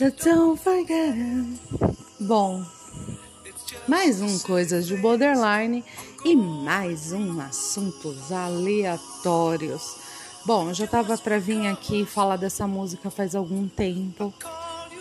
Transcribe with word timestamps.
So 0.00 0.10
don't 0.12 0.58
forget. 0.58 1.14
Bom, 2.18 2.64
mais 3.86 4.22
um 4.22 4.38
Coisas 4.38 4.86
de 4.86 4.96
Borderline 4.96 5.84
e 6.24 6.34
mais 6.34 7.12
um 7.12 7.38
assuntos 7.38 8.32
aleatórios. 8.32 9.96
Bom, 10.46 10.70
eu 10.70 10.74
já 10.74 10.86
tava 10.86 11.18
para 11.18 11.38
vir 11.38 11.66
aqui 11.66 12.06
falar 12.06 12.36
dessa 12.36 12.66
música 12.66 13.10
faz 13.10 13.34
algum 13.34 13.68
tempo. 13.68 14.32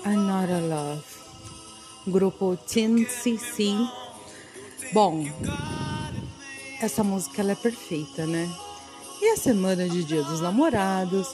Another 0.03 0.62
Love. 0.66 1.05
Grupo 2.05 2.58
Team 2.67 3.05
CC. 3.08 3.73
Bom, 4.91 5.23
essa 6.81 7.05
música 7.05 7.41
ela 7.41 7.53
é 7.53 7.55
perfeita, 7.55 8.27
né? 8.27 8.53
E 9.22 9.30
a 9.30 9.38
semana 9.38 9.88
de 9.88 10.03
Dia 10.03 10.23
dos 10.23 10.41
Namorados, 10.41 11.34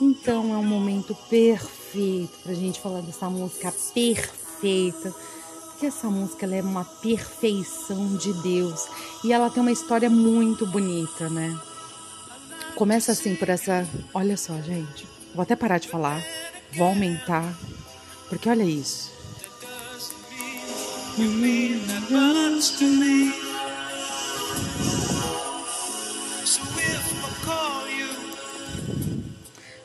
então 0.00 0.52
é 0.52 0.56
um 0.56 0.66
momento 0.66 1.14
perfeito 1.30 1.75
pra 2.42 2.54
gente 2.54 2.80
falar 2.80 3.00
dessa 3.00 3.28
música 3.28 3.72
perfeita. 3.94 5.14
Porque 5.70 5.86
essa 5.86 6.08
música 6.08 6.46
é 6.46 6.62
uma 6.62 6.84
perfeição 6.84 8.16
de 8.16 8.32
Deus 8.34 8.88
e 9.22 9.32
ela 9.32 9.50
tem 9.50 9.60
uma 9.60 9.72
história 9.72 10.08
muito 10.08 10.66
bonita, 10.66 11.28
né? 11.28 11.58
Começa 12.74 13.12
assim 13.12 13.34
por 13.34 13.48
essa, 13.48 13.86
olha 14.14 14.36
só, 14.36 14.54
gente. 14.62 15.06
Vou 15.34 15.42
até 15.42 15.54
parar 15.54 15.78
de 15.78 15.88
falar, 15.88 16.24
vou 16.74 16.86
aumentar, 16.86 17.54
porque 18.28 18.48
olha 18.48 18.62
isso. 18.62 19.10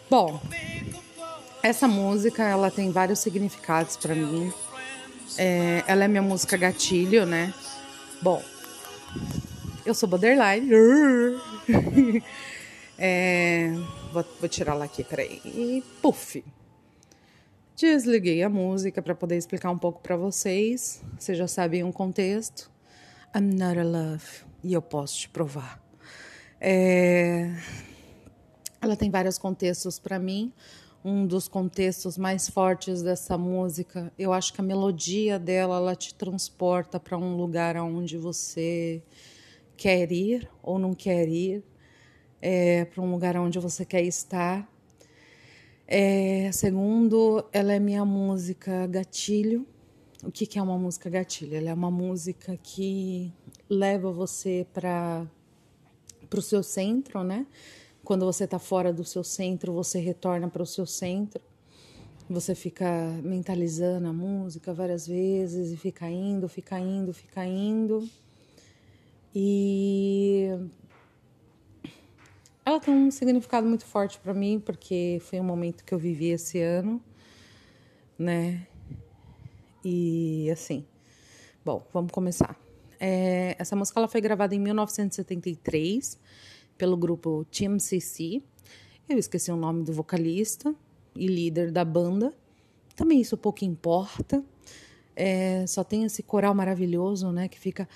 Bom, 0.09 0.41
essa 1.63 1.87
música 1.87 2.43
ela 2.43 2.71
tem 2.71 2.91
vários 2.91 3.19
significados 3.19 3.97
para 3.97 4.15
mim. 4.15 4.51
É, 5.37 5.83
ela 5.87 6.03
é 6.05 6.07
minha 6.07 6.21
música 6.21 6.57
gatilho, 6.57 7.25
né? 7.25 7.53
Bom, 8.21 8.43
eu 9.85 9.93
sou 9.93 10.07
borderline. 10.09 10.69
é, 12.97 13.71
vou, 14.11 14.25
vou 14.39 14.49
tirar 14.49 14.73
ela 14.73 14.85
aqui, 14.85 15.03
peraí. 15.03 15.41
E 15.45 15.83
puf! 16.01 16.43
Desliguei 17.75 18.43
a 18.43 18.49
música 18.49 19.01
para 19.01 19.15
poder 19.15 19.37
explicar 19.37 19.71
um 19.71 19.77
pouco 19.77 20.01
para 20.01 20.15
vocês. 20.15 21.01
Vocês 21.17 21.37
já 21.37 21.47
sabem 21.47 21.83
o 21.83 21.91
contexto. 21.91 22.69
I'm 23.35 23.55
not 23.55 23.79
a 23.79 23.83
love. 23.83 24.25
E 24.63 24.73
eu 24.73 24.81
posso 24.81 25.17
te 25.17 25.29
provar. 25.29 25.81
É, 26.59 27.51
ela 28.79 28.95
tem 28.95 29.09
vários 29.09 29.37
contextos 29.37 29.97
para 29.97 30.19
mim. 30.19 30.53
Um 31.03 31.25
dos 31.25 31.47
contextos 31.47 32.15
mais 32.15 32.47
fortes 32.47 33.01
dessa 33.01 33.35
música, 33.35 34.13
eu 34.19 34.31
acho 34.31 34.53
que 34.53 34.61
a 34.61 34.63
melodia 34.63 35.39
dela 35.39 35.77
ela 35.77 35.95
te 35.95 36.13
transporta 36.13 36.99
para 36.99 37.17
um 37.17 37.35
lugar 37.35 37.75
onde 37.77 38.17
você 38.19 39.01
quer 39.75 40.11
ir 40.11 40.47
ou 40.61 40.77
não 40.77 40.93
quer 40.93 41.27
ir, 41.27 41.63
é, 42.39 42.85
para 42.85 43.01
um 43.01 43.09
lugar 43.09 43.35
onde 43.35 43.57
você 43.57 43.83
quer 43.83 44.03
estar. 44.03 44.71
É, 45.87 46.51
segundo, 46.51 47.43
ela 47.51 47.73
é 47.73 47.79
minha 47.79 48.05
música 48.05 48.85
gatilho. 48.85 49.65
O 50.23 50.31
que, 50.31 50.45
que 50.45 50.59
é 50.59 50.61
uma 50.61 50.77
música 50.77 51.09
gatilho? 51.09 51.55
Ela 51.55 51.71
é 51.71 51.73
uma 51.73 51.89
música 51.89 52.55
que 52.61 53.33
leva 53.67 54.11
você 54.11 54.67
para 54.71 55.25
o 56.31 56.41
seu 56.43 56.61
centro, 56.61 57.23
né? 57.23 57.47
Quando 58.03 58.25
você 58.25 58.45
está 58.45 58.57
fora 58.57 58.91
do 58.91 59.03
seu 59.03 59.23
centro, 59.23 59.73
você 59.73 59.99
retorna 59.99 60.47
para 60.47 60.63
o 60.63 60.65
seu 60.65 60.85
centro. 60.85 61.41
Você 62.29 62.55
fica 62.55 62.85
mentalizando 63.23 64.07
a 64.07 64.13
música 64.13 64.73
várias 64.73 65.05
vezes 65.05 65.71
e 65.71 65.77
fica 65.77 66.09
indo, 66.09 66.47
fica 66.47 66.79
indo, 66.79 67.13
fica 67.13 67.45
indo. 67.45 68.07
E 69.35 70.49
ela 72.65 72.79
tem 72.79 72.93
um 72.93 73.11
significado 73.11 73.67
muito 73.67 73.85
forte 73.85 74.19
para 74.19 74.33
mim, 74.33 74.59
porque 74.59 75.21
foi 75.23 75.39
um 75.39 75.43
momento 75.43 75.83
que 75.83 75.93
eu 75.93 75.99
vivi 75.99 76.29
esse 76.29 76.61
ano, 76.61 77.01
né? 78.17 78.65
E 79.83 80.49
assim, 80.51 80.85
bom, 81.65 81.85
vamos 81.91 82.11
começar. 82.11 82.55
É, 82.99 83.55
essa 83.57 83.75
música 83.75 83.99
ela 83.99 84.07
foi 84.07 84.21
gravada 84.21 84.53
em 84.53 84.59
1973 84.59 86.19
pelo 86.81 86.97
grupo 86.97 87.45
Team 87.51 87.77
CC. 87.77 88.41
Eu 89.07 89.19
esqueci 89.19 89.51
o 89.51 89.55
nome 89.55 89.83
do 89.83 89.93
vocalista 89.93 90.73
e 91.15 91.27
líder 91.27 91.71
da 91.71 91.85
banda. 91.85 92.33
Também 92.95 93.21
isso 93.21 93.37
pouco 93.37 93.63
importa. 93.63 94.43
É, 95.15 95.63
só 95.67 95.83
tem 95.83 96.05
esse 96.05 96.23
coral 96.23 96.55
maravilhoso, 96.55 97.31
né? 97.31 97.47
Que 97.47 97.59
fica. 97.59 97.87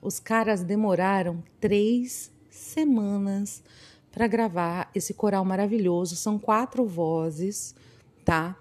Os 0.00 0.18
caras 0.18 0.62
demoraram 0.62 1.44
três 1.60 2.32
semanas 2.48 3.62
para 4.10 4.26
gravar 4.26 4.90
esse 4.94 5.12
coral 5.12 5.44
maravilhoso. 5.44 6.16
São 6.16 6.38
quatro 6.38 6.86
vozes, 6.86 7.74
tá? 8.24 8.56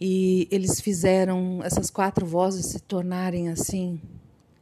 E 0.00 0.48
eles 0.50 0.80
fizeram 0.80 1.60
essas 1.62 1.90
quatro 1.90 2.24
vozes 2.24 2.66
se 2.66 2.80
tornarem 2.80 3.50
assim, 3.50 4.00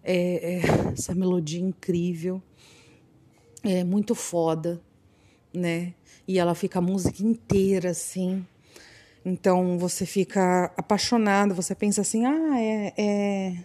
é, 0.03 0.56
é, 0.56 0.60
essa 0.93 1.15
melodia 1.15 1.60
incrível, 1.60 2.43
é 3.62 3.84
muito 3.84 4.15
foda, 4.15 4.81
né? 5.54 5.94
E 6.26 6.38
ela 6.38 6.54
fica 6.54 6.81
a 6.81 6.82
música 6.82 7.22
inteira 7.22 7.91
assim. 7.91 8.44
Então 9.25 9.78
você 9.78 10.04
fica 10.04 10.72
apaixonado, 10.76 11.55
você 11.55 11.75
pensa 11.75 12.00
assim, 12.00 12.26
ah, 12.26 12.60
é, 12.60 12.94
é, 12.97 13.56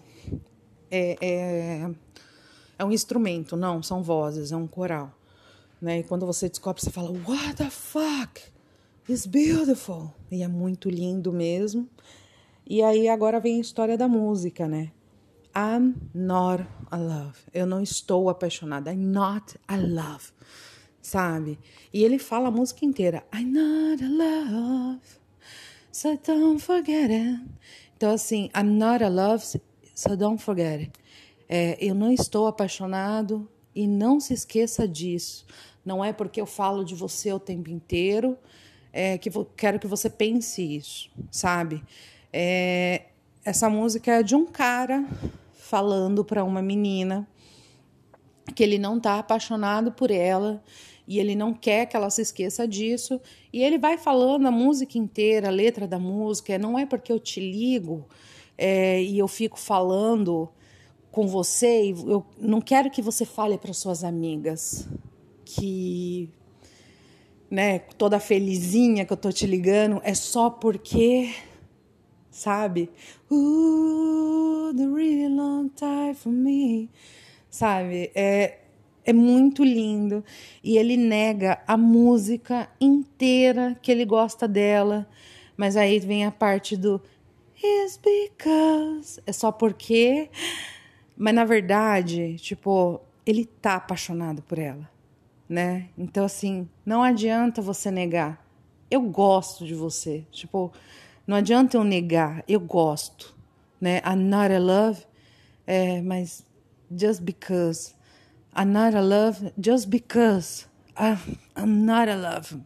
é, 0.91 1.17
é, 1.21 1.89
é 2.77 2.85
um 2.85 2.91
instrumento. 2.91 3.55
Não, 3.55 3.81
são 3.81 4.03
vozes, 4.03 4.51
é 4.51 4.55
um 4.55 4.67
coral. 4.67 5.11
Né? 5.81 5.99
E 5.99 6.03
quando 6.03 6.25
você 6.25 6.47
descobre, 6.47 6.81
você 6.81 6.91
fala, 6.91 7.11
what 7.27 7.55
the 7.55 7.69
fuck? 7.69 8.52
It's 9.09 9.25
beautiful. 9.25 10.13
E 10.31 10.43
é 10.43 10.47
muito 10.47 10.89
lindo 10.89 11.33
mesmo. 11.33 11.89
E 12.65 12.81
aí 12.81 13.09
agora 13.09 13.39
vem 13.39 13.57
a 13.57 13.61
história 13.61 13.97
da 13.97 14.07
música, 14.07 14.67
né? 14.67 14.91
I'm 15.53 15.95
not 16.13 16.65
a 16.89 16.97
love. 16.97 17.37
Eu 17.53 17.67
não 17.67 17.81
estou 17.81 18.29
apaixonada. 18.29 18.93
I'm 18.93 19.05
not 19.11 19.59
a 19.67 19.75
love. 19.75 20.31
Sabe? 21.01 21.59
E 21.93 22.01
ele 22.01 22.17
fala 22.17 22.47
a 22.47 22.51
música 22.51 22.85
inteira. 22.85 23.25
I'm 23.33 23.51
not 23.51 24.01
a 24.01 24.07
love. 24.07 25.01
So 25.91 26.17
don't 26.25 26.61
forget 26.61 27.11
it. 27.11 27.41
Então, 27.97 28.11
assim, 28.11 28.49
I'm 28.55 28.77
not 28.77 29.03
a 29.03 29.09
love, 29.09 29.45
so 29.93 30.15
don't 30.15 30.41
forget 30.41 30.79
it. 30.79 30.91
É, 31.47 31.77
eu 31.79 31.93
não 31.93 32.11
estou 32.11 32.47
apaixonado 32.47 33.47
e 33.75 33.85
não 33.85 34.19
se 34.19 34.33
esqueça 34.33 34.87
disso. 34.87 35.45
Não 35.85 36.03
é 36.03 36.13
porque 36.13 36.39
eu 36.39 36.45
falo 36.45 36.83
de 36.83 36.95
você 36.95 37.33
o 37.33 37.39
tempo 37.39 37.69
inteiro 37.69 38.37
é, 38.93 39.17
que 39.17 39.29
quero 39.57 39.79
que 39.79 39.87
você 39.87 40.09
pense 40.09 40.61
isso, 40.61 41.09
sabe? 41.31 41.83
É, 42.31 43.07
essa 43.43 43.69
música 43.69 44.11
é 44.19 44.23
de 44.23 44.35
um 44.35 44.45
cara 44.45 45.03
falando 45.51 46.23
para 46.23 46.43
uma 46.43 46.61
menina 46.61 47.27
que 48.55 48.63
ele 48.63 48.77
não 48.77 48.97
está 48.97 49.17
apaixonado 49.17 49.91
por 49.91 50.11
ela 50.11 50.63
e 51.07 51.19
ele 51.19 51.35
não 51.35 51.53
quer 51.53 51.87
que 51.87 51.95
ela 51.95 52.09
se 52.09 52.21
esqueça 52.21 52.67
disso. 52.67 53.19
E 53.51 53.63
ele 53.63 53.77
vai 53.77 53.97
falando 53.97 54.45
a 54.47 54.51
música 54.51 54.97
inteira, 54.97 55.47
a 55.47 55.51
letra 55.51 55.87
da 55.87 55.97
música. 55.97 56.57
Não 56.57 56.77
é 56.77 56.85
porque 56.85 57.11
eu 57.11 57.19
te 57.19 57.39
ligo 57.39 58.05
é, 58.57 59.01
e 59.01 59.17
eu 59.17 59.27
fico 59.27 59.59
falando 59.59 60.49
com 61.11 61.27
você, 61.27 61.93
eu 62.07 62.25
não 62.39 62.59
quero 62.59 62.89
que 62.89 63.01
você 63.01 63.23
fale 63.23 63.55
para 63.57 63.71
suas 63.71 64.03
amigas 64.03 64.87
que 65.45 66.27
né, 67.53 67.77
toda 67.99 68.19
felizinha 68.19 69.05
que 69.05 69.13
eu 69.13 69.17
tô 69.17 69.31
te 69.31 69.45
ligando, 69.45 70.01
é 70.03 70.15
só 70.15 70.49
porque, 70.49 71.31
sabe? 72.31 72.89
Ooh, 73.31 74.73
the 74.75 74.87
really 74.87 75.27
long 75.27 75.69
time 75.69 76.15
for 76.15 76.31
me. 76.31 76.89
Sabe? 77.51 78.09
É, 78.15 78.57
é 79.05 79.13
muito 79.13 79.63
lindo. 79.63 80.25
E 80.63 80.79
ele 80.79 80.97
nega 80.97 81.61
a 81.67 81.77
música 81.77 82.67
inteira 82.81 83.77
que 83.83 83.91
ele 83.91 84.03
gosta 84.03 84.47
dela. 84.47 85.07
Mas 85.55 85.77
aí 85.77 85.99
vem 85.99 86.25
a 86.25 86.31
parte 86.31 86.75
do 86.75 86.99
Is 87.63 87.97
because. 87.97 89.21
É 89.27 89.31
só 89.31 89.51
porque. 89.51 90.27
Mas 91.15 91.35
na 91.35 91.45
verdade, 91.45 92.35
tipo, 92.37 92.99
ele 93.23 93.45
tá 93.45 93.75
apaixonado 93.75 94.41
por 94.41 94.57
ela 94.57 94.91
né? 95.53 95.89
Então, 95.95 96.25
assim, 96.25 96.67
não 96.83 97.03
adianta 97.03 97.61
você 97.61 97.91
negar. 97.91 98.43
Eu 98.89 99.01
gosto 99.03 99.67
de 99.67 99.75
você. 99.75 100.25
Tipo, 100.31 100.73
não 101.27 101.37
adianta 101.37 101.77
eu 101.77 101.83
negar. 101.83 102.43
Eu 102.47 102.59
gosto, 102.59 103.35
né? 103.79 104.01
I'm 104.03 104.23
not 104.23 104.51
in 104.51 104.57
love, 104.57 105.05
é, 105.67 106.01
mas 106.01 106.43
just 106.91 107.21
because, 107.21 107.93
I'm 108.57 108.71
not 108.71 108.97
in 108.97 109.01
love 109.01 109.53
just 109.63 109.89
because. 109.89 110.65
I'm 111.55 111.85
not 111.85 112.09
in 112.09 112.19
love 112.19 112.59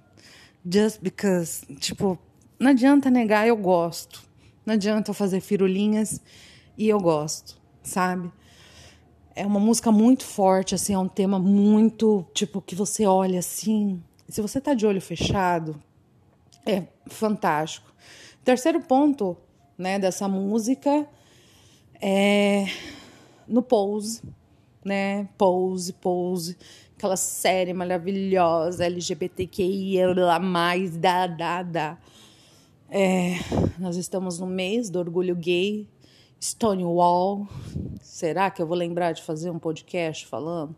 just 0.66 1.01
because. 1.01 1.66
Tipo, 1.81 2.18
não 2.57 2.72
adianta 2.72 3.10
negar, 3.10 3.45
eu 3.45 3.57
gosto. 3.57 4.24
Não 4.66 4.75
adianta 4.75 5.12
eu 5.12 5.13
fazer 5.13 5.42
firulinhas 5.42 6.22
e 6.78 6.88
eu 6.88 7.01
gosto, 7.01 7.60
sabe? 7.83 8.31
É 9.39 9.45
uma 9.45 9.60
música 9.60 9.92
muito 9.92 10.25
forte, 10.25 10.74
assim, 10.74 10.95
é 10.95 10.98
um 10.98 11.07
tema 11.07 11.38
muito, 11.38 12.25
tipo, 12.34 12.60
que 12.60 12.74
você 12.74 13.06
olha 13.06 13.38
assim. 13.38 14.01
Se 14.28 14.42
você 14.42 14.60
tá 14.60 14.74
de 14.74 14.84
olho 14.84 15.00
fechado, 15.00 15.80
é 16.66 16.86
fantástico. 17.06 17.94
Terceiro 18.44 18.81
ponto, 18.81 19.38
né, 19.78 20.00
dessa 20.00 20.28
música 20.28 21.07
é 22.01 22.66
no 23.48 23.62
Pose, 23.62 24.24
né? 24.84 25.30
Pose, 25.38 25.94
Pose, 25.94 26.57
aquela 26.98 27.16
série 27.16 27.74
maravilhosa 27.74 28.88
LGBTQIA 28.88 30.40
mais 30.42 30.98
da 30.98 31.28
da 31.28 31.62
da. 31.62 31.98
É, 32.90 33.36
nós 33.78 33.98
estamos 33.98 34.40
no 34.40 34.48
mês 34.48 34.90
do 34.90 34.98
orgulho 34.98 35.36
gay, 35.36 35.88
Stonewall. 36.39 37.48
Será 38.01 38.50
que 38.51 38.62
eu 38.62 38.68
vou 38.68 38.78
lembrar 38.78 39.12
de 39.12 39.24
fazer 39.24 39.50
um 39.50 39.60
podcast 39.60 40.25
falando 40.28 40.75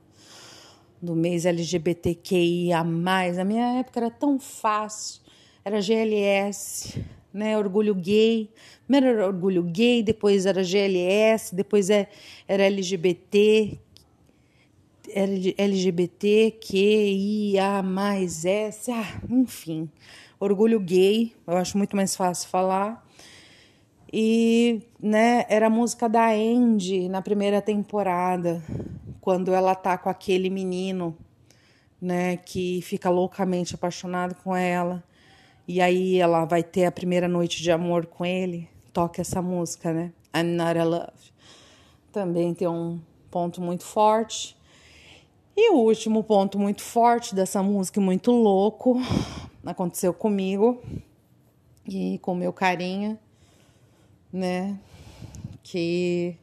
do 1.02 1.16
mês 1.16 1.46
LGBTQIA? 1.46 2.84
Na 2.84 3.44
minha 3.44 3.80
época 3.80 4.00
era 4.00 4.10
tão 4.10 4.40
fácil, 4.40 5.22
era 5.64 5.82
GLS, 5.82 7.04
né? 7.34 7.58
Orgulho 7.58 7.94
gay. 7.96 8.50
Primeiro 8.86 9.08
era 9.18 9.28
orgulho 9.28 9.64
gay, 9.64 10.02
depois 10.02 10.46
era 10.46 10.64
GLS, 10.64 11.54
depois 11.56 11.90
é, 11.90 12.08
era 12.48 12.64
LGBT, 12.64 13.80
LGBTQIA 15.58 16.62
mais 17.84 18.46
S, 18.46 18.92
ah, 18.92 19.22
enfim. 19.30 19.90
Orgulho 20.40 20.80
gay, 20.80 21.34
eu 21.46 21.58
acho 21.58 21.78
muito 21.78 21.96
mais 21.96 22.16
fácil 22.16 22.48
falar. 22.50 23.06
E, 24.12 24.82
né, 25.00 25.46
era 25.50 25.68
a 25.68 25.70
música 25.70 26.10
da 26.10 26.32
Andy 26.32 27.08
na 27.08 27.22
primeira 27.22 27.62
temporada, 27.62 28.64
quando 29.22 29.54
ela 29.54 29.76
tá 29.76 29.98
com 29.98 30.10
aquele 30.10 30.50
menino, 30.50 31.16
né, 32.02 32.38
que 32.38 32.82
fica 32.82 33.10
loucamente 33.10 33.76
apaixonado 33.76 34.36
com 34.44 34.56
ela. 34.56 35.04
E 35.68 35.80
aí 35.80 36.18
ela 36.18 36.46
vai 36.46 36.64
ter 36.64 36.86
a 36.86 36.92
primeira 36.92 37.28
noite 37.28 37.62
de 37.62 37.72
amor 37.72 38.08
com 38.08 38.26
ele, 38.26 38.68
toca 38.92 39.22
essa 39.22 39.42
música, 39.42 39.94
né? 39.94 40.12
I'm 40.36 40.56
Not 40.56 40.80
a 40.80 40.84
Love. 40.84 41.32
Também 42.12 42.56
tem 42.56 42.68
um 42.68 43.00
ponto 43.30 43.62
muito 43.62 43.84
forte. 43.84 44.58
E 45.56 45.72
o 45.72 45.76
último 45.76 46.24
ponto 46.24 46.58
muito 46.58 46.82
forte 46.82 47.36
dessa 47.36 47.62
música, 47.62 48.02
muito 48.02 48.32
louco, 48.32 49.00
aconteceu 49.64 50.14
comigo 50.14 50.82
e 51.86 52.18
com 52.20 52.34
meu 52.34 52.52
carinha, 52.52 53.20
né? 54.32 54.80
Que 55.64 56.38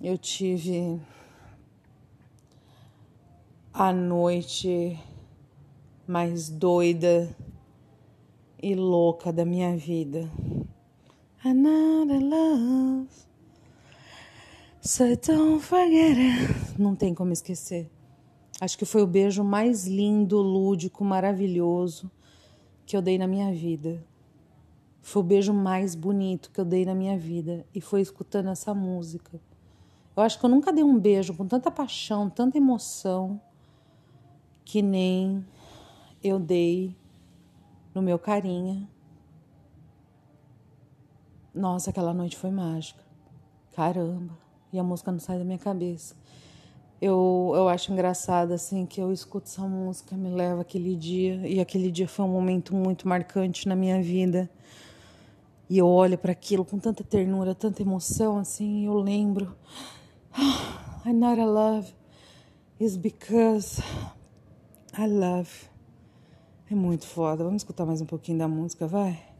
eu 0.00 0.16
tive 0.18 1.00
a 3.72 3.92
noite 3.92 4.98
mais 6.06 6.48
doida 6.48 7.34
e 8.62 8.74
louca 8.74 9.32
da 9.32 9.44
minha 9.44 9.76
vida. 9.76 10.30
Another 11.44 12.20
love. 12.20 13.08
So 14.80 15.16
don't 15.16 15.62
forget 15.62 16.16
it. 16.18 16.80
Não 16.80 16.94
tem 16.94 17.14
como 17.14 17.32
esquecer. 17.32 17.90
Acho 18.60 18.78
que 18.78 18.84
foi 18.84 19.02
o 19.02 19.06
beijo 19.06 19.42
mais 19.42 19.86
lindo, 19.86 20.40
lúdico, 20.40 21.04
maravilhoso 21.04 22.10
que 22.84 22.96
eu 22.96 23.02
dei 23.02 23.18
na 23.18 23.26
minha 23.26 23.52
vida. 23.52 24.04
Foi 25.02 25.20
o 25.20 25.24
beijo 25.24 25.52
mais 25.52 25.96
bonito 25.96 26.50
que 26.50 26.60
eu 26.60 26.64
dei 26.64 26.86
na 26.86 26.94
minha 26.94 27.18
vida 27.18 27.66
e 27.74 27.80
foi 27.80 28.00
escutando 28.00 28.48
essa 28.48 28.72
música. 28.72 29.40
Eu 30.16 30.22
acho 30.22 30.38
que 30.38 30.44
eu 30.46 30.48
nunca 30.48 30.72
dei 30.72 30.84
um 30.84 30.98
beijo 30.98 31.34
com 31.34 31.46
tanta 31.46 31.70
paixão, 31.70 32.30
tanta 32.30 32.56
emoção 32.56 33.40
que 34.64 34.80
nem 34.80 35.44
eu 36.22 36.38
dei 36.38 36.96
no 37.92 38.00
meu 38.00 38.18
carinha. 38.18 38.88
Nossa, 41.52 41.90
aquela 41.90 42.14
noite 42.14 42.36
foi 42.36 42.50
mágica. 42.50 43.02
Caramba. 43.74 44.32
E 44.72 44.78
a 44.78 44.82
música 44.82 45.10
não 45.10 45.18
sai 45.18 45.36
da 45.36 45.44
minha 45.44 45.58
cabeça. 45.58 46.14
Eu, 47.00 47.52
eu 47.54 47.68
acho 47.68 47.92
engraçado, 47.92 48.52
assim, 48.52 48.86
que 48.86 49.00
eu 49.00 49.12
escuto 49.12 49.48
essa 49.48 49.62
música, 49.62 50.16
me 50.16 50.30
leva 50.30 50.60
aquele 50.60 50.94
dia. 50.94 51.46
E 51.46 51.58
aquele 51.58 51.90
dia 51.90 52.06
foi 52.06 52.24
um 52.24 52.28
momento 52.28 52.74
muito 52.74 53.08
marcante 53.08 53.66
na 53.66 53.74
minha 53.74 54.00
vida. 54.00 54.48
E 55.72 55.78
eu 55.78 55.88
olho 55.88 56.18
para 56.18 56.32
aquilo 56.32 56.66
com 56.66 56.78
tanta 56.78 57.02
ternura, 57.02 57.54
tanta 57.54 57.80
emoção, 57.80 58.36
assim, 58.36 58.84
eu 58.84 58.92
lembro. 58.92 59.56
I'm 61.02 61.14
not 61.14 61.40
a 61.40 61.46
love. 61.46 61.94
It's 62.78 62.98
because 62.98 63.82
I 64.92 65.06
love. 65.06 65.48
É 66.70 66.74
muito 66.74 67.06
foda. 67.06 67.42
Vamos 67.42 67.62
escutar 67.62 67.86
mais 67.86 68.02
um 68.02 68.04
pouquinho 68.04 68.36
da 68.36 68.46
música, 68.46 68.86
vai? 68.86 69.31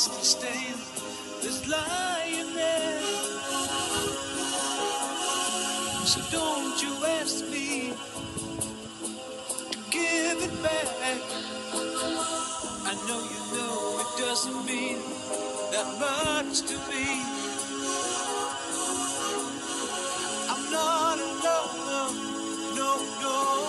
nasty 0.00 0.24
stain 0.24 0.76
that's 1.42 1.68
lying 1.68 2.54
there. 2.54 3.00
So 6.06 6.20
don't 6.30 6.82
you 6.82 6.92
ask 7.20 7.44
me 7.50 7.92
to 9.72 9.78
give 9.90 10.38
it 10.46 10.62
back. 10.62 11.20
I 12.86 12.94
know 13.06 13.20
you 13.32 13.40
know 13.56 14.00
it 14.00 14.10
doesn't 14.24 14.64
mean 14.64 14.98
that 15.72 15.88
much 16.00 16.62
to 16.62 16.76
me. 16.88 17.06
I'm 20.48 20.72
not 20.72 21.18
a 21.18 21.28
lover, 21.44 22.14
no, 22.74 22.90
no. 23.20 23.59